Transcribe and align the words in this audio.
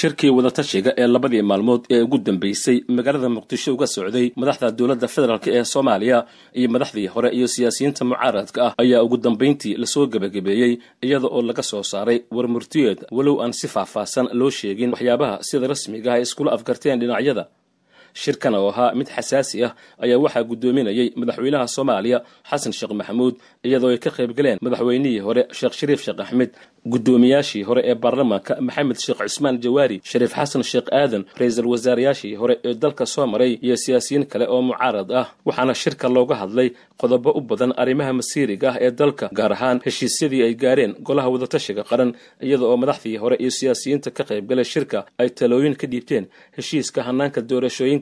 shirkii 0.00 0.30
wadatashiga 0.36 0.90
ee 1.02 1.06
labadii 1.14 1.42
maalmood 1.50 1.82
ee 1.94 2.00
ugu 2.06 2.18
dambeysay 2.18 2.76
magaalada 2.96 3.28
muqdisho 3.36 3.70
uga 3.74 3.86
socday 3.94 4.26
madaxda 4.40 4.70
dowladda 4.78 5.08
federaalk 5.14 5.46
ee 5.56 5.64
soomaaliya 5.72 6.18
iyo 6.58 6.68
madaxdii 6.74 7.06
hore 7.14 7.28
iyo 7.38 7.46
siyaasiyiinta 7.54 8.04
mucaaradka 8.10 8.60
ah 8.66 8.72
ayaa 8.82 9.02
ugu 9.06 9.16
dambayntii 9.26 9.74
la 9.82 9.86
soo 9.94 10.06
gebagabeeyey 10.12 10.72
iyada 11.06 11.26
oo 11.36 11.42
laga 11.48 11.62
soo 11.70 11.82
saaray 11.92 12.18
warmurtiyeed 12.36 12.98
walow 13.16 13.36
aan 13.44 13.52
si 13.60 13.66
faahfaahsan 13.74 14.26
loo 14.40 14.50
sheegin 14.58 14.90
waxyaabaha 14.94 15.36
sida 15.48 15.66
rasmiga 15.72 16.10
ah 16.12 16.16
ay 16.18 16.22
iskula 16.26 16.50
afgarteen 16.56 16.98
dhinacyada 17.02 17.44
shirkan 18.22 18.54
oo 18.54 18.68
ahaa 18.72 18.90
mid 18.98 19.08
xasaasi 19.16 19.64
ah 19.66 19.72
ayaa 20.04 20.18
waxaa 20.24 20.44
guddoominayay 20.50 21.08
madaxweynaha 21.20 21.66
soomaaliya 21.76 22.18
xasan 22.50 22.72
sheekh 22.78 22.92
maxamuud 23.00 23.34
iyadoo 23.68 23.90
ay 23.94 23.98
ka 24.04 24.10
qayb 24.16 24.30
galeen 24.38 24.58
madaxweynihii 24.66 25.20
hore 25.26 25.42
sheekh 25.58 25.74
shariif 25.80 26.00
sheekh 26.04 26.20
axmed 26.24 26.50
guddoomiyaashii 26.92 27.62
hore 27.68 27.82
ee 27.90 27.94
baarlamaanka 28.04 28.52
maxamed 28.66 28.96
sheekh 29.04 29.18
cusmaan 29.22 29.56
jawaari 29.64 29.96
shariif 30.10 30.32
xasan 30.38 30.62
sheekh 30.70 30.88
aadan 31.00 31.22
ra'iisul 31.40 31.66
wasaarayaashii 31.72 32.34
hore 32.40 32.54
ee 32.68 32.74
dalka 32.84 33.04
soo 33.14 33.26
maray 33.32 33.52
iyo 33.66 33.76
siyaasiyiin 33.84 34.24
kale 34.32 34.46
oo 34.54 34.60
mucaarad 34.68 35.08
ah 35.20 35.26
waxaana 35.48 35.74
shirka 35.82 36.06
looga 36.16 36.34
hadlay 36.42 36.68
qodobo 37.00 37.30
u 37.38 37.40
badan 37.50 37.72
arrimaha 37.82 38.12
masiiriga 38.20 38.68
ah 38.72 38.76
ee 38.86 38.90
dalka 39.00 39.26
gaar 39.38 39.52
ahaan 39.56 39.78
heshiisyadii 39.86 40.42
ay 40.46 40.54
gaareen 40.64 40.92
golaha 41.08 41.28
wadatashiga 41.34 41.82
qaran 41.90 42.10
iyada 42.46 42.64
oo 42.70 42.76
madaxdii 42.82 43.16
hore 43.22 43.36
iyo 43.42 43.50
siyaasiyiinta 43.58 44.08
ka 44.16 44.22
qayb 44.30 44.44
galay 44.50 44.64
shirka 44.74 44.98
ay 45.22 45.28
talooyin 45.38 45.74
ka 45.80 45.86
dhiibteen 45.92 46.24
heshiiska 46.56 47.00
hanaanka 47.08 47.40
doorashooyinka 47.50 48.01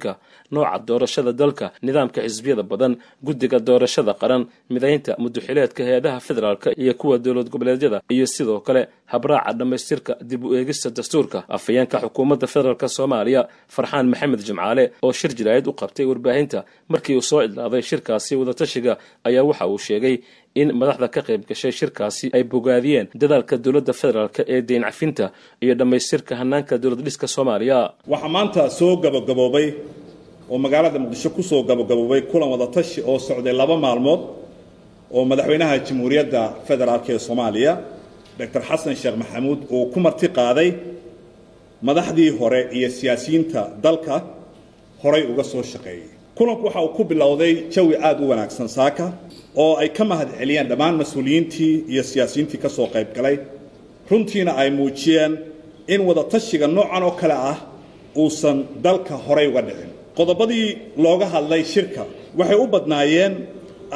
nooca 0.55 0.79
doorashada 0.89 1.33
dalka 1.41 1.67
nidaamka 1.87 2.20
xisbiyada 2.27 2.62
badan 2.73 2.93
guddiga 3.27 3.59
doorashada 3.69 4.12
qaran 4.20 4.43
midaynta 4.75 5.12
muduxileedka 5.23 5.81
hay'adaha 5.89 6.19
federaalka 6.29 6.69
iyo 6.83 6.93
kuwa 7.01 7.17
dowlad 7.25 7.48
goboleedyada 7.55 7.98
iyo 8.15 8.27
sidoo 8.34 8.61
kale 8.67 8.83
habraaca 9.12 9.53
dhammaystirka 9.59 10.12
dib 10.31 10.43
u 10.45 10.55
eegista 10.59 10.89
dastuurka. 10.98 11.39
Afhayeenka 11.56 11.97
xukuumadda 12.05 12.47
federaalk 12.55 12.83
soomaaliya 12.97 13.43
farxaan 13.75 14.06
maxamed 14.12 14.41
jimcaale 14.48 14.84
oo 15.06 15.12
shir 15.19 15.33
jiraayad 15.39 15.67
u 15.67 15.73
qabtay 15.81 16.05
warbaahinta 16.11 16.59
markii 16.93 17.17
uu 17.19 17.23
soo 17.31 17.41
idlaaday 17.47 17.83
shirkaasi 17.91 18.33
wadatashiga 18.41 18.93
ayaa 19.28 19.45
waxa 19.51 19.67
uu 19.73 19.78
sheegay 19.87 20.17
in 20.61 20.69
madaxda 20.81 21.09
ka 21.15 21.20
qayb 21.29 21.43
gashay 21.51 21.73
shirkaasi 21.81 22.27
ay 22.37 22.43
bogaadiyeen 22.53 23.06
dadaalka 23.23 23.55
dowladda 23.65 23.93
federaalk 24.01 24.37
ee 24.55 24.61
deyn 24.69 24.83
cafinta 24.89 25.27
iyo 25.65 25.75
dhammaystirka 25.81 26.33
hanaanka 26.41 26.75
dowlad 26.83 27.01
dhiska 27.06 27.27
soomaaliya. 27.34 27.79
Waxaa 28.12 28.29
maanta 28.37 28.62
soo 28.78 28.93
gabagaboobay 29.05 29.67
oo 30.53 30.59
magaalada 30.65 30.98
muqdisho 31.05 31.31
ku 31.37 31.43
soo 31.51 31.62
gabagaboobay 31.71 32.21
kulan 32.31 32.48
wadatashi 32.55 33.01
oo 33.11 33.19
socday 33.28 33.53
laba 33.61 33.77
maalmood 33.84 34.21
oo 35.17 35.23
madaxweynaha 35.31 35.75
jamhuuriyadda 35.87 36.43
federaalk 36.69 37.06
ee 37.15 37.19
soomaaliya 37.27 37.73
doctor 38.39 38.62
xasan 38.69 38.95
sheekh 39.01 39.17
maxamuud 39.23 39.61
uu 39.77 39.84
ku 39.93 39.98
marti 40.06 40.27
qaaday 40.39 40.69
madaxdii 41.89 42.31
hore 42.39 42.61
iyo 42.77 42.89
siyaasiyiinta 42.98 43.61
dalka 43.84 44.15
horay 45.03 45.23
uga 45.33 45.45
soo 45.53 45.62
shaqeeyey 45.73 46.09
kulanku 46.41 46.65
waxa 46.67 46.81
uu 46.85 46.93
ku 46.97 47.05
bilowday 47.05 47.53
jawi 47.75 47.95
aada 48.07 48.21
u 48.25 48.29
wanaagsan 48.33 48.69
saaka 48.79 49.07
oo 49.65 49.75
ay 49.83 49.89
ka 49.97 50.05
mahad 50.11 50.29
celiyeen 50.41 50.69
dhammaan 50.71 50.95
mas'uuliyiintii 51.03 51.75
iyo 51.93 52.03
siyaasiyiintii 52.11 52.57
ka 52.65 52.69
soo 52.77 52.87
qayb 52.95 53.09
galay. 53.17 53.37
Runtiina 54.11 54.53
ay 54.63 54.71
muujiyeen 54.79 55.33
in 55.95 56.01
wadatashiga 56.09 56.67
noocan 56.77 57.03
oo 57.09 57.13
kale 57.21 57.37
ah 57.53 57.59
uusan 58.17 58.59
dalka 58.85 59.15
horay 59.27 59.47
uga 59.53 59.63
dhicin. 59.69 59.91
Qodobadii 60.19 60.67
looga 61.05 61.27
hadlay 61.34 61.62
shirka 61.73 62.03
waxay 62.39 62.56
u 62.56 62.67
badnaayeen 62.75 63.34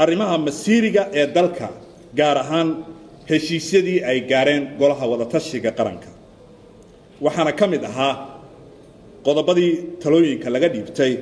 arrimaha 0.03 0.37
masiiriga 0.47 1.03
ee 1.21 1.27
dalka 1.37 1.67
gaar 2.19 2.37
ahaan 2.45 2.69
heshiisyadii 3.31 3.99
ay 4.11 4.19
gaareen 4.31 4.63
golaha 4.81 5.05
wadatashiga 5.13 5.71
qaranka. 5.79 6.11
Waxaana 7.25 7.53
ka 7.61 7.67
mid 7.73 7.83
ahaa 7.91 8.15
qodobadii 9.27 9.73
talooyinka 10.03 10.49
laga 10.55 10.69
dhiibtay 10.75 11.13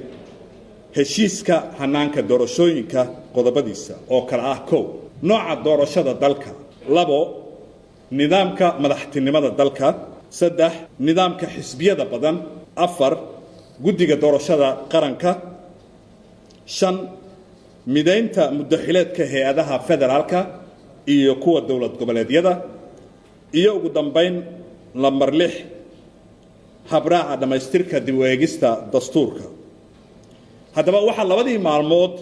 heshiiska 0.96 1.56
hanaanka 1.80 2.20
doorashooyinka 2.30 3.00
qodobadiisa 3.34 3.94
oo 4.14 4.22
kale 4.30 4.42
ah 4.54 4.60
kow. 4.70 4.82
Nooca 5.28 5.54
doorashada 5.66 6.12
dalka. 6.24 6.50
Labo 6.96 7.18
nidaamka 8.18 8.66
madaxtinimada 8.82 9.50
dalka. 9.60 9.88
Saddex 10.38 10.72
nidaamka 11.06 11.46
xisbiyada 11.54 12.04
badan. 12.12 12.36
Afar 12.84 13.12
guddiga 13.84 14.16
doorashada 14.22 14.68
qaranka. 14.92 15.30
Shan 16.76 16.96
midaynta 17.94 18.42
muddaxileedka 18.56 19.22
hay'adaha 19.32 19.76
federaalka 19.88 20.38
iyo 21.14 21.32
kuwa 21.42 21.60
dowlad 21.68 21.94
goboleedyada. 22.00 22.52
Iyo 23.58 23.70
ugu 23.76 23.88
dambayn 23.96 24.34
lambar 25.02 25.30
lix 25.40 25.52
habraaca 26.92 27.36
dhammaystirka 27.40 27.96
dib 28.06 28.16
u 28.18 28.24
eegista 28.30 28.68
dastuurka 28.92 29.44
haddaba 30.76 30.98
waxaa 31.08 31.28
labadii 31.32 31.58
maalmood 31.68 32.14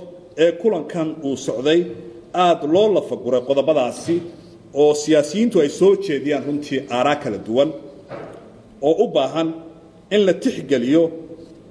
ee 0.44 0.52
kulankan 0.62 1.08
uu 1.28 1.36
socday 1.46 1.80
aada 2.44 2.66
loo 2.74 2.88
lafaguray 2.96 3.42
qodobadaasi 3.48 4.16
oo 4.82 4.92
siyaasiyiintu 5.02 5.56
ay 5.64 5.68
soo 5.80 5.92
jeediyaan 6.06 6.44
runtii 6.48 6.78
aaraa 6.96 7.16
kala 7.22 7.38
duwan 7.46 7.70
oo 8.88 8.94
u 9.04 9.06
baahan 9.16 9.48
in 10.14 10.20
la 10.26 10.34
tixgeliyo 10.44 11.02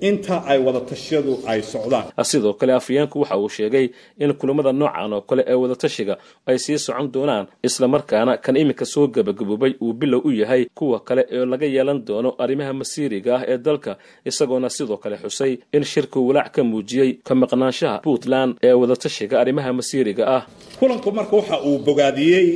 inta 0.09 0.35
ay 0.51 0.59
wadatashyadu 0.65 1.33
ay 1.51 1.59
socdaan. 1.73 2.05
Sidoo 2.31 2.53
kale 2.59 2.73
afhayeenku 2.79 3.17
waxa 3.21 3.37
uu 3.37 3.49
sheegay 3.49 3.85
in 4.23 4.31
kulamada 4.39 4.71
noocan 4.79 5.13
oo 5.13 5.21
kale 5.29 5.41
ee 5.47 5.53
wadatashiga 5.63 6.15
ay 6.49 6.57
sii 6.63 6.77
socon 6.85 7.07
doonaan 7.13 7.45
islamarkaana 7.67 8.33
kan 8.45 8.55
iminka 8.61 8.85
soo 8.93 9.07
gebagaboobay 9.15 9.73
uu 9.81 9.93
bilow 9.99 10.21
u 10.27 10.31
yahay 10.41 10.63
kuwa 10.77 10.99
kale 11.07 11.21
ee 11.35 11.45
laga 11.51 11.65
yeelan 11.75 11.99
doono 12.07 12.29
arrimaha 12.43 12.73
masiiriga 12.81 13.31
ah 13.37 13.43
ee 13.51 13.57
dalka 13.57 13.91
isagoona 14.29 14.69
sidoo 14.77 14.97
kale 15.03 15.15
xusay 15.23 15.53
in 15.75 15.83
shirku 15.91 16.19
walaac 16.27 16.51
ka 16.55 16.61
muujiyey 16.71 17.09
ka 17.27 17.33
maqnaanshaha 17.41 17.97
puntland 18.05 18.51
ee 18.67 18.73
wadatashiga 18.81 19.35
arrimaha 19.43 19.69
masiiriga 19.79 20.23
ah. 20.35 20.41
Kulanku 20.79 21.09
marka 21.17 21.35
waxa 21.39 21.55
uu 21.67 21.77
bogaadiyey 21.87 22.47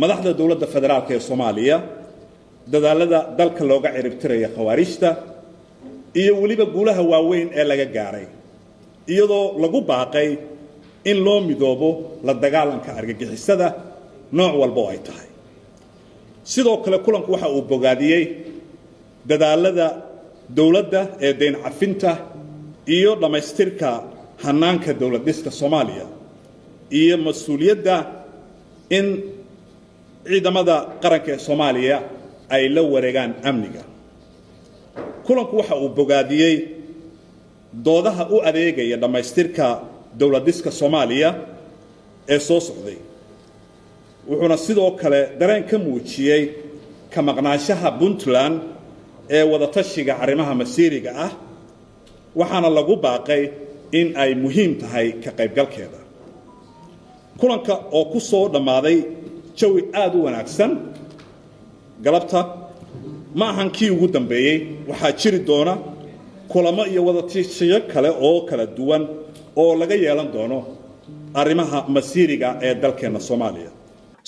madaxda 0.00 0.30
dowladda 0.38 0.66
federaalk 0.74 1.08
ee 1.16 1.20
soomaaliya 1.28 1.76
dadaalada 2.72 3.18
dalka 3.38 3.62
looga 3.70 3.88
ciribtiraya 3.96 4.48
khawaarijta 4.56 5.08
iyo 6.14 6.32
weliba 6.42 6.64
guulaha 6.74 7.02
waaweyn 7.12 7.48
ee 7.58 7.64
laga 7.70 7.84
gaaray 7.96 8.26
iyadoo 9.12 9.44
lagu 9.62 9.80
baaqay 9.90 10.28
in 11.10 11.16
loo 11.26 11.40
midoobo 11.48 11.88
la 12.26 12.32
dagaalanka 12.34 12.90
argagixisada 13.00 13.68
nooc 14.38 14.54
walba 14.62 14.82
ay 14.92 14.98
tahay. 15.06 15.28
Sidoo 16.52 16.76
kale 16.84 16.98
kulanku 17.04 17.30
waxa 17.34 17.48
uu 17.56 17.62
bogaadiyey 17.70 18.24
dadaalada 19.30 19.86
dowladda 20.56 21.00
ee 21.26 21.32
deyn 21.40 21.54
cafinta 21.64 22.12
iyo 22.96 23.10
dhammaystirka 23.22 23.88
hanaanka 24.44 24.90
dowlad 25.00 25.24
dhiska 25.28 25.50
soomaaliya 25.60 26.06
iyo 27.00 27.14
mas'uuliyadda 27.26 27.94
in 28.98 29.06
ciidamada 30.28 30.76
qaranka 31.02 31.30
ee 31.34 31.38
soomaaliya 31.46 31.96
ay 32.54 32.64
la 32.74 32.82
wareegaan 32.94 33.32
amniga 33.48 33.82
kulanku 35.28 35.54
waxa 35.60 35.74
uu 35.82 35.88
bogaadiyey 35.98 36.54
doodaha 37.86 38.24
u 38.34 38.40
adeegaya 38.48 38.96
dhammaystirka 39.02 39.66
dowladiska 40.20 40.70
soomaaliya 40.80 41.30
ee 42.32 42.38
soo 42.48 42.60
socday. 42.68 42.96
Wuxuuna 44.28 44.56
sidoo 44.66 44.90
kale 45.00 45.20
dareen 45.40 45.64
ka 45.70 45.76
muujiyey 45.84 46.42
ka 47.12 47.20
maqnaanshaha 47.28 47.88
puntland 48.00 48.56
ee 49.36 49.42
wadatashiga 49.52 50.12
arrimaha 50.22 50.52
masiiriga 50.60 51.10
ah 51.26 51.32
waxaana 52.40 52.68
lagu 52.78 52.94
baaqay 53.06 53.42
in 53.98 54.08
ay 54.22 54.30
muhiim 54.44 54.72
tahay 54.82 55.06
ka 55.24 55.30
qaybgalkeeda. 55.38 56.00
Kulanka 57.40 57.74
oo 57.98 58.04
ku 58.12 58.18
soo 58.30 58.44
dhammaaday 58.54 58.96
jawi 59.58 59.80
aada 60.00 60.16
u 60.18 60.24
wanaagsan 60.26 60.70
galabta 62.04 62.40
ma 63.38 63.46
ahan 63.52 63.68
kii 63.76 63.90
ugu 63.94 64.06
dambeeyey. 64.16 64.56
Waxaa 64.90 65.12
jiri 65.20 65.38
doona 65.48 65.74
kulamo 66.52 66.82
iyo 66.92 67.00
wadatashiyo 67.08 67.78
kale 67.92 68.10
oo 68.28 68.40
kala 68.48 68.64
duwan 68.76 69.02
oo 69.62 69.72
laga 69.80 69.94
yeelan 70.04 70.28
doono 70.34 70.58
arrimaha 71.40 71.78
masiiriga 71.94 72.48
ee 72.66 72.74
dalkeenna 72.82 73.20
soomaaliya. 73.28 73.70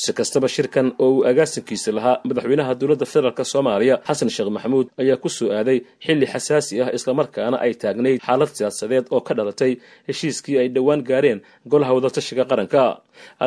Si 0.02 0.12
kastaba 0.18 0.48
shirkan 0.54 0.86
oo 1.04 1.08
uu 1.14 1.24
agaasinkiisa 1.30 1.90
lahaa 1.96 2.16
madaxweynaha 2.28 2.72
dowladda 2.80 3.06
federaalk 3.12 3.40
soomaaliya 3.52 3.94
xasan 4.08 4.30
sheekh 4.34 4.50
maxamuud 4.56 4.86
ayaa 5.02 5.16
ku 5.24 5.28
soo 5.36 5.48
aaday 5.58 5.78
xilli 6.04 6.26
xasaasi 6.32 6.74
ah 6.84 6.88
islamarkaana 6.98 7.56
ay 7.64 7.72
taagnayd 7.82 8.18
xaalad 8.26 8.50
siyaasadeed 8.58 9.04
oo 9.14 9.20
ka 9.26 9.32
dhalatay 9.38 9.72
heshiiskii 10.08 10.56
ay 10.62 10.68
dhowaan 10.76 11.00
gaareen 11.10 11.38
golaha 11.72 11.92
wadatashiga 11.96 12.44
qaranka 12.50 12.82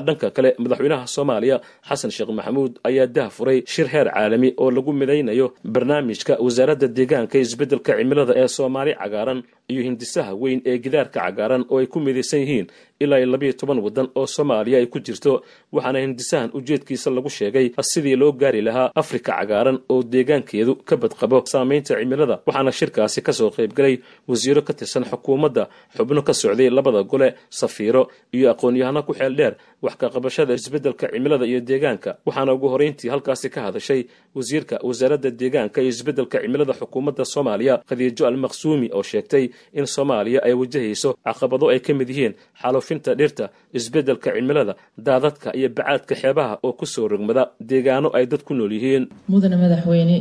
dhanka 0.05 0.27
kale 0.35 0.49
madaxweynaha 0.63 1.05
soomaaliya 1.15 1.57
xasan 1.89 2.11
sheekh 2.15 2.29
maxamuud 2.37 2.73
ayaa 2.89 3.07
dah 3.17 3.29
furay 3.37 3.59
shir 3.73 3.87
heer 3.93 4.07
caalami 4.15 4.49
oo 4.63 4.69
lagu 4.77 4.91
midaynayo 5.01 5.47
barnaamijka 5.73 6.33
wasaaradda 6.45 6.87
deegaanka 6.97 7.35
isbeddelka 7.45 7.91
cimilada 7.99 8.33
ee 8.41 8.47
soomaali 8.57 8.91
cagaaran 9.01 9.39
iyo 9.71 9.81
hindisaha 9.87 10.31
weyn 10.41 10.59
ee 10.69 10.77
gidaarka 10.85 11.19
cagaaran 11.25 11.63
oo 11.71 11.77
ay 11.81 11.87
ku 11.93 11.99
midaysan 12.07 12.39
yihiin 12.43 12.67
ilaa 13.03 13.17
iyo 13.21 13.27
labayo 13.33 13.53
toban 13.61 13.79
waddan 13.85 14.07
oo 14.19 14.25
soomaaliya 14.35 14.77
ay 14.81 14.87
ku 14.93 14.99
jirto 15.07 15.33
waxaana 15.75 15.99
hindisahan 16.05 16.49
ujeedkiisa 16.57 17.07
lagu 17.15 17.29
sheegay 17.37 17.67
sidii 17.91 18.15
loo 18.21 18.31
gaari 18.41 18.61
lahaa 18.67 18.87
afrika 19.01 19.31
cagaaran 19.39 19.77
oo 19.93 19.99
deegaankeedu 20.13 20.73
ka 20.87 20.95
badqabo 21.01 21.37
saamaynta 21.53 21.93
cimilada 22.01 22.35
waxaana 22.47 22.71
shirkaasi 22.79 23.19
ka 23.27 23.31
soo 23.39 23.49
qaybgalay 23.57 23.95
wasiiro 24.31 24.61
ka 24.67 24.73
tirsan 24.79 25.03
xukuumadda 25.11 25.63
xubno 25.95 26.21
ka 26.27 26.33
socday 26.41 26.69
labada 26.77 27.01
gole 27.11 27.29
safiiro 27.59 28.03
iyo 28.35 28.45
aqoon-yahano 28.53 29.01
ku 29.07 29.13
xeel 29.19 29.33
dheer 29.39 29.53
wax 29.83 29.95
ka 30.01 30.07
qabashada 30.10 30.54
isbeddelka 30.54 31.06
cimilada 31.13 31.45
iyo 31.45 31.60
deegaanka. 31.60 32.12
Waxaana 32.25 32.54
ugu 32.54 32.68
horeyntii 32.74 33.10
halkaasi 33.13 33.50
ka 33.50 33.60
hadashay 33.68 34.01
wasiirka 34.36 34.75
wasaaradda 34.88 35.30
deegaanka 35.31 35.81
iyo 35.81 35.89
isbeddelka 35.89 36.38
cimilada 36.44 36.74
xukuumadda 36.74 37.25
soomaaliya. 37.25 37.81
Khadiijo 37.89 38.24
almaqsuumi 38.27 38.88
oo 38.94 39.04
sheegtay 39.04 39.45
in 39.74 39.86
soomaaliya 39.86 40.39
ay 40.48 40.54
wajahayso 40.54 41.10
caqabado 41.25 41.65
ay 41.74 41.80
ka 41.80 41.94
mid 41.94 42.10
yihiin 42.10 42.33
xaalufinta 42.62 43.12
dhirta 43.19 43.45
isbeddelka 43.74 44.30
cimilada 44.36 44.74
daadadka 44.98 45.50
iyo 45.60 45.69
bacaadka 45.69 46.15
xeebaha 46.21 46.54
oo 46.63 46.74
ku 46.80 46.86
soo 46.86 47.07
rogmada 47.07 47.44
deegaano 47.60 48.07
ay 48.18 48.25
dad 48.31 48.42
ku 48.48 48.54
nool 48.54 48.71
yihiin. 48.71 49.04
Mudane 49.31 49.56
madaxweyne 49.63 50.15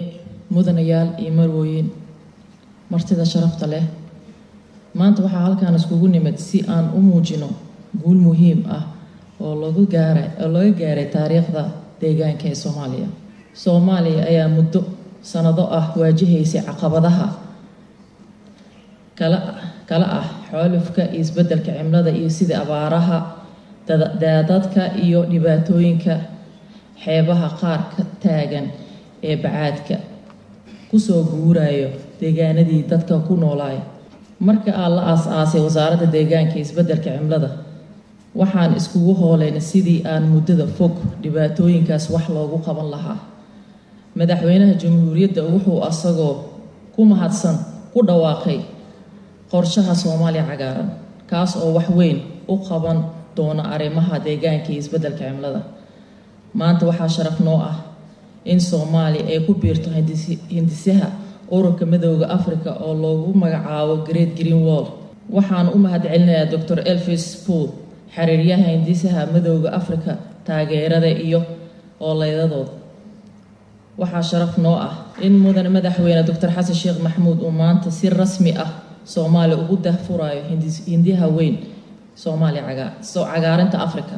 mudanayaal 0.50 1.08
iyo 1.22 1.32
marwooyin 1.38 1.86
martida 2.90 3.24
sharafta 3.24 3.66
leh. 3.72 3.84
Maanta 4.94 5.22
waxaa 5.24 5.40
halkaan 5.46 5.74
iskugu 5.78 6.08
nimid 6.08 6.36
si 6.38 6.58
aan 6.68 6.90
u 6.96 7.00
muujino 7.00 7.48
guul 8.02 8.18
muhiim 8.26 8.60
ah 8.68 8.82
oo 9.46 9.54
lagu 9.62 9.82
gaaray 9.94 10.28
oo 10.42 10.48
laga 10.54 10.72
gaaray 10.80 11.06
taariikhda 11.14 11.62
deegaanka 12.00 12.44
ee 12.50 12.54
soomaaliya. 12.64 13.08
Soomaaliya 13.62 14.22
ayaa 14.30 14.48
muddo 14.56 14.80
sanado 15.30 15.64
ah 15.78 15.86
waajahaysay 16.00 16.62
caqabadaha 16.68 17.26
kala 19.18 19.38
kala 19.88 20.06
ah 20.20 20.26
xoolufka 20.50 21.02
iyo 21.12 21.20
isbeddelka 21.22 21.70
cimilada 21.76 22.10
iyo 22.18 22.28
sidii 22.36 22.56
abaaraha 22.64 23.18
daadadka 24.22 24.82
iyo 25.04 25.20
dhibaatooyinka 25.32 26.14
xeebaha 27.04 27.48
qaar 27.60 27.80
ka 27.94 28.02
taagan 28.24 28.66
ee 29.28 29.36
bacaadka 29.44 29.96
ku 30.90 30.96
soo 31.06 31.20
guurayo 31.30 31.88
deegaanadii 32.20 32.82
dadka 32.90 33.14
ku 33.26 33.34
noolaay. 33.42 33.78
Marka 34.46 34.70
aan 34.82 34.92
la 34.96 35.02
aas-aasay 35.12 35.60
wasaaradda 35.66 36.06
deegaanka 36.16 36.54
iyo 36.56 36.62
isbeddelka 36.66 37.08
cimilada 37.16 37.48
waxaan 38.40 38.76
iskugu 38.76 39.12
hoolayna 39.20 39.60
sidii 39.60 40.00
aan 40.12 40.24
muddada 40.32 40.66
fog 40.66 40.92
dhibaatooyinkaas 41.22 42.04
wax 42.14 42.28
loogu 42.34 42.58
qaban 42.66 42.88
lahaa. 42.94 43.18
Madaxweynaha 44.18 44.74
jamhuuriyadda 44.82 45.42
wuxuu 45.52 45.80
asagoo 45.88 46.34
ku 46.94 47.04
mahadsan 47.04 47.56
ku 47.92 48.00
dhawaaqay 48.08 48.58
qorshaha 49.52 49.94
soomaaliya 50.02 50.44
cagaaran 50.50 50.88
kaas 51.30 51.56
oo 51.56 51.70
wax 51.76 51.88
weyn 51.98 52.18
u 52.48 52.56
qaban 52.68 52.98
doona 53.36 53.62
arrimaha 53.74 54.14
deegaanka 54.24 54.68
iyo 54.72 54.80
isbeddelka 54.82 55.24
cimilada. 55.28 55.60
Maanta 56.58 56.86
waxaa 56.86 57.08
sharaf 57.08 57.40
noo 57.40 57.58
ah 57.70 57.76
in 58.44 58.60
soomaaliya 58.60 59.24
ay 59.32 59.40
ku 59.46 59.52
biirto 59.54 59.88
hindisaha 60.54 61.08
ururka 61.50 61.84
midooda 61.86 62.26
africa 62.36 62.70
oo 62.84 62.94
loogu 63.02 63.32
magacaabo 63.42 63.94
great 64.08 64.30
green 64.36 64.60
wall. 64.66 64.86
Waxaan 65.32 65.68
u 65.74 65.78
mahad 65.84 66.02
celinayaa 66.04 66.50
docor 66.52 66.78
elvis 66.84 67.24
pool 67.46 67.68
xiriiryaha 68.16 68.64
hindisaha 68.74 69.20
midooda 69.34 69.70
africa 69.80 70.12
taageerada 70.46 71.08
iyo 71.26 71.40
ooleydadooda 72.08 72.72
waxaa 74.00 74.22
sharaf 74.30 74.54
noo 74.64 74.76
ah 74.88 74.94
in 75.26 75.34
mudane 75.44 75.68
madaxweyne 75.76 76.22
doctor 76.30 76.50
xasan 76.56 76.76
sheekh 76.82 76.98
maxamuud 77.06 77.38
uu 77.46 77.50
maanta 77.60 77.88
si 77.98 78.06
rasmi 78.20 78.52
ah 78.64 78.70
soomaaliya 79.14 79.58
ugu 79.62 79.76
dahfuraayo 79.86 80.42
hindiyaha 80.92 81.26
weyn 81.36 81.56
soomaaliya 82.22 82.62
cagaarinta 83.32 83.76
africa 83.86 84.16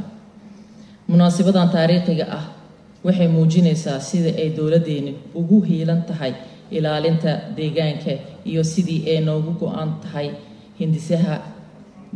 munaasibadan 1.11 1.69
taariikhiga 1.75 2.27
ah 2.39 2.45
waxay 3.07 3.29
muujinaysaa 3.37 3.99
sida 4.09 4.31
ay 4.43 4.49
dowladdeeni 4.59 5.13
ugu 5.41 5.57
hiilan 5.69 6.01
tahay 6.09 6.33
ilaalinta 6.77 7.31
deegaanka 7.57 8.13
iyo 8.51 8.63
sidii 8.73 9.01
ay 9.13 9.19
noogu 9.27 9.51
go-an 9.61 9.91
tahay 10.03 10.29
hindisaha 10.81 11.35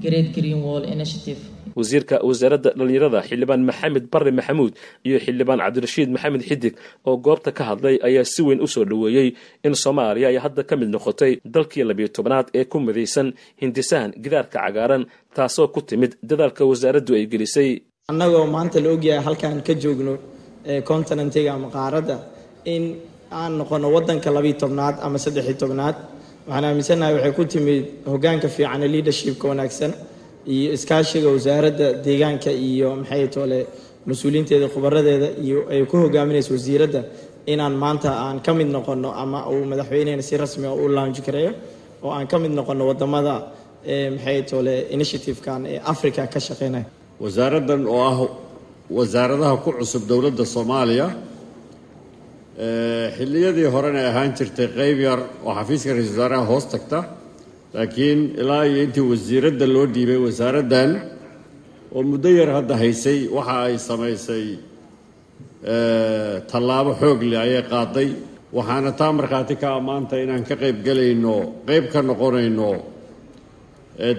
great 0.05 0.29
green 0.37 0.61
wall 0.67 0.83
initiative. 0.95 1.41
Wasiirka 1.79 2.17
wasaaradda 2.29 2.71
dhallinyarada 2.79 3.21
xildhibaan 3.29 3.63
maxamed 3.71 4.05
barre 4.13 4.31
maxamuud 4.39 4.73
iyo 5.07 5.17
xildhibaan 5.25 5.61
cabdirashiid 5.65 6.09
maxamed 6.15 6.43
xidig 6.49 6.75
oo 7.09 7.15
goobta 7.27 7.51
ka 7.59 7.63
hadlay 7.71 7.97
ayaa 8.09 8.25
si 8.33 8.41
weyn 8.47 8.61
u 8.67 8.69
soo 8.75 8.85
dhoweeyey 8.91 9.29
in 9.67 9.75
soomaaliya 9.85 10.29
ay 10.33 10.39
hadda 10.45 10.63
ka 10.69 10.75
mid 10.81 10.89
noqotay 10.95 11.33
dalkii 11.55 11.85
labiyo 11.91 12.09
tobnaad 12.17 12.47
ee 12.59 12.65
ku 12.73 12.77
midaysan 12.87 13.29
hindisahan 13.63 14.11
gidaarka 14.25 14.57
cagaaran 14.65 15.03
taasoo 15.37 15.69
ku 15.75 15.81
timid 15.91 16.13
dadaalka 16.31 16.63
wasaaraddu 16.71 17.13
ay 17.19 17.25
gelisay. 17.33 17.71
Annagoo 18.13 18.45
maanta 18.57 18.79
la 18.85 18.89
ogyahay 18.97 19.23
halkaan 19.29 19.59
ka 19.67 19.73
joogno 19.83 20.13
continentiga 20.91 21.51
ama 21.57 21.69
qaaradda 21.77 22.17
in 22.75 22.85
aan 23.41 23.53
noqono 23.61 23.87
wadanka 23.97 24.29
labiyo 24.37 24.57
tobnaad 24.63 24.95
ama 25.07 25.19
saddexi 25.25 25.55
tobnaad 25.63 25.97
waxaan 26.49 26.65
aaminsannahay 26.69 27.15
waxay 27.17 27.33
ku 27.39 27.45
timid 27.53 27.85
hogaanka 28.13 28.49
fiican 28.57 28.83
ee 28.83 28.89
leadershipka 28.95 29.45
wanaagsan 29.53 29.93
iyo 30.55 30.69
iskaashiga 30.77 31.29
wasaaradda 31.37 31.87
deegaanka 32.07 32.51
iyo 32.69 32.89
maxay 33.01 33.25
toole 33.35 33.59
mas'uuliyiinteeda 34.09 34.67
khubaradeeda 34.75 35.29
iyo 35.45 35.59
ay 35.73 35.81
ku 35.91 35.97
hogaaminayso 36.05 36.51
wasiiradda 36.57 37.01
inaan 37.53 37.75
maanta 37.83 38.09
aan 38.25 38.39
ka 38.47 38.51
mid 38.59 38.69
noqono 38.77 39.09
ama 39.23 39.39
uu 39.53 39.65
madaxweynehena 39.73 40.23
si 40.29 40.35
rasmi 40.43 40.67
ah 40.71 40.75
u 40.83 40.89
launch 40.97 41.19
gareeyo 41.27 41.53
oo 42.05 42.11
aan 42.17 42.27
ka 42.33 42.37
mid 42.43 42.53
noqono 42.59 42.83
waddamada 42.91 43.35
maxay 44.15 44.39
toole 44.51 44.75
initiative-kan 44.97 45.61
ee 45.73 45.79
africa 45.93 46.23
ka 46.33 46.41
shaqeynaya. 46.47 46.87
Wasaaraddan 47.25 47.83
oo 47.95 48.01
ah 48.11 48.19
wasaaradaha 48.99 49.55
ku 49.65 49.71
cusub 49.79 50.03
dowladda 50.11 50.45
soomaaliya 50.55 51.07
xilliyadii 53.17 53.69
horena 53.75 54.01
ahaan 54.11 54.31
jirtay 54.39 54.67
qeyb 54.79 54.99
yar 55.07 55.21
oo 55.47 55.53
xafiiska 55.59 55.91
ra'isul 55.95 56.11
wasaaraha 56.15 56.45
hoos 56.51 56.67
tagta 56.73 56.99
laakiin 57.75 58.21
ilaa 58.41 58.65
iyo 58.67 58.83
intii 58.87 59.05
wasiiradda 59.13 59.67
loo 59.75 59.87
dhiibay 59.95 60.19
wasaaraddan 60.27 60.91
oo 61.97 62.03
muddo 62.11 62.29
yar 62.41 62.51
hadda 62.59 62.75
haysay 62.83 63.21
waxa 63.37 63.55
ay 63.69 63.77
samaysay 63.89 64.47
tallaabo 66.51 66.93
xoog 67.01 67.21
leh 67.31 67.39
ayay 67.47 67.63
qaaday 67.73 68.09
waxaana 68.57 68.91
taa 69.01 69.13
markhaati 69.19 69.55
ka 69.63 69.69
ammaanta 69.79 70.15
inaan 70.25 70.43
ka 70.49 70.55
qayb 70.63 70.77
gelayno 70.87 71.35
qeyb 71.69 71.85
ka 71.93 72.01
noqonayno 72.09 72.71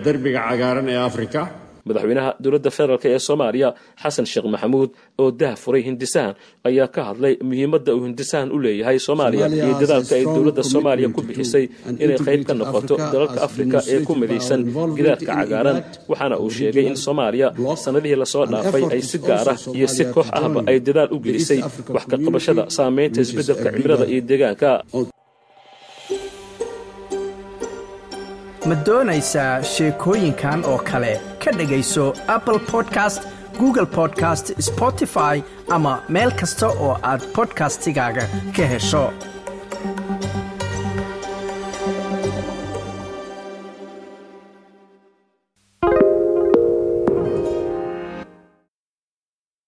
derbiga 0.03 0.39
cagaaran 0.49 0.87
ee 0.93 0.99
africa 1.09 1.41
madaxweynaha 1.89 2.29
dowladda 2.43 2.69
federaalk 2.77 3.05
ee 3.13 3.19
soomaaliya 3.27 3.69
xasan 4.03 4.25
sheekh 4.31 4.47
maxamuud 4.53 4.89
oo 5.21 5.29
dah 5.41 5.53
furay 5.63 5.81
hindisahan 5.89 6.33
ayaa 6.69 6.87
ka 6.95 7.01
hadlay 7.09 7.33
muhiimadda 7.49 7.91
uu 7.97 8.03
hindisahan 8.09 8.47
u 8.55 8.57
leeyahay 8.65 8.97
soomaaliya 9.07 9.45
iyo 9.57 9.73
dadaalka 9.81 10.13
ay 10.19 10.23
dowladda 10.35 10.63
soomaaliya 10.73 11.07
ku 11.15 11.21
bixisay 11.27 11.65
inay 12.03 12.17
qayb 12.27 12.41
ka 12.49 12.53
noqoto 12.61 12.95
dalalka 13.13 13.39
afrika 13.47 13.77
ee 13.93 13.99
ku 14.07 14.13
midaysan 14.21 14.61
gidaarka 14.97 15.31
cagaaran. 15.39 15.77
waxaana 16.11 16.35
uu 16.43 16.49
sheegay 16.57 16.85
in 16.91 16.97
soomaaliya 17.05 17.47
sannadihii 17.83 18.17
la 18.21 18.27
soo 18.33 18.45
dhaafay 18.53 18.83
ay 18.95 19.01
si 19.09 19.17
gaara 19.27 19.53
iyo 19.77 19.87
si 19.95 20.03
koox 20.15 20.27
ahba 20.39 20.59
ay 20.71 20.77
dadaal 20.87 21.09
u 21.15 21.17
gelisay 21.25 21.59
wax 21.95 22.03
ka 22.11 22.15
qabashada 22.25 22.63
saameynta 22.77 23.19
isbeddelka 23.25 23.67
cimilada 23.75 24.05
iyo 24.13 24.21
deegaanka. 24.29 24.71
Ma 28.69 28.75
doonaysaa 28.87 29.53
sheekooyinkan 29.73 30.59
oo 30.71 30.79
kale 30.89 31.13
ka 31.43 31.51
dhegayso 31.59 32.05
apple 32.35 32.59
podcast 32.71 33.21
google 33.59 33.85
podcast 33.97 34.45
spotify 34.69 35.35
ama 35.77 35.93
meel 36.15 36.31
kasta 36.41 36.67
oo 36.85 36.91
aad 37.11 37.21
bodkastigaaga 37.35 38.23
ka 38.57 38.65
hesho 38.73 39.03